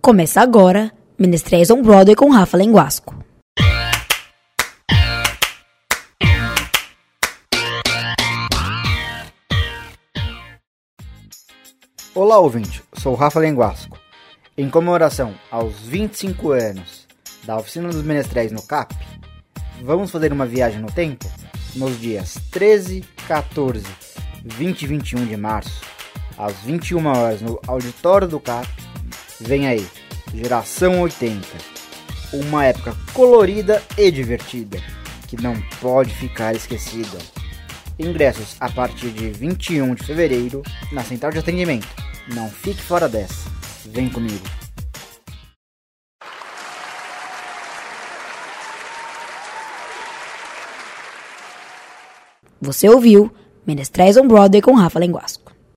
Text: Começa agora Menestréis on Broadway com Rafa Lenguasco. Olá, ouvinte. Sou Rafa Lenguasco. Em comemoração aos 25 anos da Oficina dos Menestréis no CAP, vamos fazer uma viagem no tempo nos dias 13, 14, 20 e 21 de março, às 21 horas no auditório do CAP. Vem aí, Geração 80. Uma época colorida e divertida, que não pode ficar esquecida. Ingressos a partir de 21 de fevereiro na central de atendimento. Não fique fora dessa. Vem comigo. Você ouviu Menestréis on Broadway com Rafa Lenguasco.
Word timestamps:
Começa 0.00 0.40
agora 0.40 0.92
Menestréis 1.18 1.70
on 1.70 1.80
Broadway 1.80 2.16
com 2.16 2.28
Rafa 2.28 2.56
Lenguasco. 2.56 3.14
Olá, 12.14 12.38
ouvinte. 12.38 12.82
Sou 12.98 13.14
Rafa 13.14 13.40
Lenguasco. 13.40 13.98
Em 14.58 14.68
comemoração 14.68 15.34
aos 15.50 15.80
25 15.80 16.50
anos 16.50 17.06
da 17.44 17.56
Oficina 17.56 17.88
dos 17.88 18.02
Menestréis 18.02 18.52
no 18.52 18.60
CAP, 18.60 18.94
vamos 19.82 20.10
fazer 20.10 20.32
uma 20.32 20.44
viagem 20.44 20.80
no 20.80 20.92
tempo 20.92 21.24
nos 21.74 21.98
dias 21.98 22.34
13, 22.50 23.02
14, 23.26 23.82
20 24.44 24.82
e 24.82 24.86
21 24.86 25.26
de 25.26 25.36
março, 25.36 25.80
às 26.36 26.56
21 26.60 27.06
horas 27.06 27.40
no 27.40 27.60
auditório 27.66 28.26
do 28.26 28.40
CAP. 28.40 28.68
Vem 29.40 29.68
aí, 29.68 29.86
Geração 30.34 31.00
80. 31.00 31.46
Uma 32.32 32.64
época 32.64 32.96
colorida 33.12 33.82
e 33.96 34.10
divertida, 34.10 34.78
que 35.28 35.40
não 35.40 35.54
pode 35.80 36.10
ficar 36.14 36.54
esquecida. 36.54 37.18
Ingressos 37.98 38.56
a 38.58 38.70
partir 38.70 39.10
de 39.10 39.30
21 39.30 39.94
de 39.94 40.04
fevereiro 40.04 40.62
na 40.90 41.04
central 41.04 41.30
de 41.30 41.38
atendimento. 41.38 41.88
Não 42.34 42.48
fique 42.50 42.82
fora 42.82 43.08
dessa. 43.08 43.50
Vem 43.86 44.08
comigo. 44.08 44.44
Você 52.60 52.88
ouviu 52.88 53.32
Menestréis 53.66 54.16
on 54.16 54.26
Broadway 54.26 54.60
com 54.60 54.74
Rafa 54.74 54.98
Lenguasco. 54.98 55.51